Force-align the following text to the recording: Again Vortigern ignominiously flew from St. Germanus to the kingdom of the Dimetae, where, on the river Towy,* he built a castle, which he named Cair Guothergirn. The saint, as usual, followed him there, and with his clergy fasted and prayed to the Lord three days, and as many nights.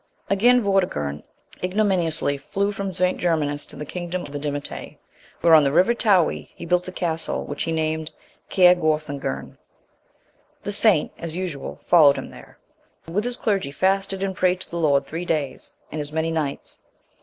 Again 0.31 0.63
Vortigern 0.63 1.21
ignominiously 1.63 2.35
flew 2.37 2.71
from 2.71 2.91
St. 2.91 3.19
Germanus 3.19 3.67
to 3.67 3.75
the 3.75 3.85
kingdom 3.85 4.23
of 4.23 4.31
the 4.31 4.39
Dimetae, 4.39 4.97
where, 5.41 5.53
on 5.53 5.63
the 5.63 5.71
river 5.71 5.93
Towy,* 5.93 6.49
he 6.55 6.65
built 6.65 6.87
a 6.87 6.91
castle, 6.91 7.45
which 7.45 7.65
he 7.65 7.71
named 7.71 8.09
Cair 8.49 8.73
Guothergirn. 8.73 9.59
The 10.63 10.71
saint, 10.71 11.11
as 11.19 11.35
usual, 11.35 11.81
followed 11.85 12.15
him 12.17 12.31
there, 12.31 12.57
and 13.05 13.13
with 13.13 13.25
his 13.25 13.37
clergy 13.37 13.71
fasted 13.71 14.23
and 14.23 14.35
prayed 14.35 14.61
to 14.61 14.69
the 14.71 14.79
Lord 14.79 15.05
three 15.05 15.23
days, 15.23 15.73
and 15.91 16.01
as 16.01 16.11
many 16.11 16.31
nights. 16.31 16.79